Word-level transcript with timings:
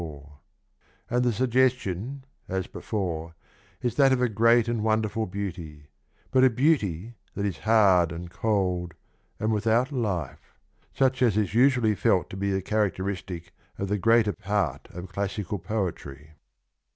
594) 0.01 1.15
and 1.15 1.23
the 1.23 1.31
suggestion, 1.31 2.23
as 2.47 2.65
before, 2.65 3.35
is 3.83 3.93
that 3.97 4.11
of 4.11 4.19
a 4.19 4.27
great 4.27 4.67
and 4.67 4.83
wonderful 4.83 5.27
beauty, 5.27 5.89
but 6.31 6.43
a 6.43 6.49
beauty 6.49 7.13
that 7.35 7.45
is 7.45 7.59
hard 7.69 8.11
and 8.11 8.31
cold 8.31 8.95
and 9.39 9.53
without 9.53 9.91
life, 9.91 10.55
such 10.91 11.21
as 11.21 11.37
is 11.37 11.53
usually 11.53 11.93
felt 11.93 12.31
to 12.31 12.35
be 12.35 12.51
the 12.51 12.63
characteristic 12.63 13.53
of 13.77 13.89
the 13.89 13.99
greater 13.99 14.33
part 14.33 14.87
of 14.89 15.07
classical 15.07 15.59
poetry. 15.59 16.31